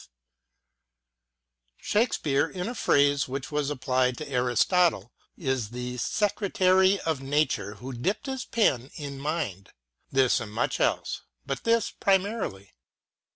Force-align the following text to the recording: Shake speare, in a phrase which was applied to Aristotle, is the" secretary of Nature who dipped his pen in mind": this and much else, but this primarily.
Shake 1.79 2.13
speare, 2.13 2.49
in 2.49 2.67
a 2.67 2.73
phrase 2.73 3.27
which 3.27 3.51
was 3.51 3.69
applied 3.69 4.17
to 4.17 4.27
Aristotle, 4.27 5.11
is 5.37 5.69
the" 5.69 5.97
secretary 6.19 6.99
of 7.01 7.21
Nature 7.21 7.75
who 7.75 7.93
dipped 7.93 8.25
his 8.25 8.43
pen 8.43 8.89
in 8.95 9.19
mind": 9.19 9.69
this 10.11 10.39
and 10.39 10.51
much 10.51 10.79
else, 10.79 11.21
but 11.45 11.65
this 11.65 11.91
primarily. 11.91 12.73